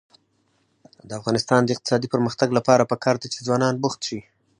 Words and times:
د 1.07 1.09
افغانستان 1.19 1.61
د 1.63 1.69
اقتصادي 1.75 2.07
پرمختګ 2.13 2.49
لپاره 2.57 2.89
پکار 2.91 3.15
ده 3.21 3.27
چې 3.33 3.39
ځوانان 3.47 3.73
بوخت 3.81 4.01
شي. 4.07 4.19